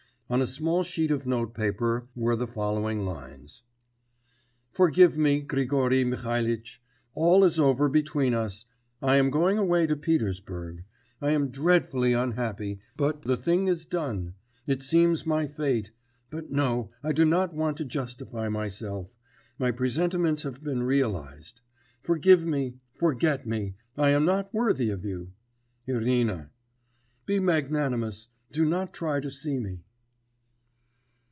[0.33, 3.63] On a small sheet of notepaper were the following lines:
[4.71, 6.81] 'Forgive me, Grigory Mihalitch.
[7.13, 8.65] All is over between us;
[9.01, 10.85] I am going away to Petersburg.
[11.21, 14.35] I am dreadfully unhappy, but the thing is done.
[14.65, 15.91] It seems my fate...
[16.29, 19.13] but no, I do not want to justify myself.
[19.59, 21.59] My presentiments have been realised.
[22.03, 25.33] Forgive me, forget me; I am not worthy of you.
[25.87, 26.51] Irina.
[27.25, 29.81] Be magnanimous: do not try to see me.